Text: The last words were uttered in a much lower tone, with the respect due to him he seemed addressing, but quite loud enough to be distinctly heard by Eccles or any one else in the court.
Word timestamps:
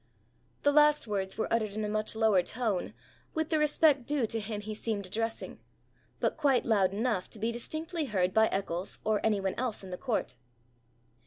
The 0.63 0.71
last 0.71 1.05
words 1.05 1.37
were 1.37 1.47
uttered 1.53 1.73
in 1.73 1.85
a 1.85 1.87
much 1.87 2.15
lower 2.15 2.41
tone, 2.41 2.95
with 3.35 3.49
the 3.51 3.59
respect 3.59 4.07
due 4.07 4.25
to 4.25 4.39
him 4.39 4.61
he 4.61 4.73
seemed 4.73 5.05
addressing, 5.05 5.59
but 6.19 6.37
quite 6.37 6.65
loud 6.65 6.91
enough 6.91 7.29
to 7.29 7.37
be 7.37 7.51
distinctly 7.51 8.05
heard 8.05 8.33
by 8.33 8.47
Eccles 8.47 8.97
or 9.03 9.23
any 9.23 9.39
one 9.39 9.53
else 9.59 9.83
in 9.83 9.91
the 9.91 9.99
court. 9.99 10.33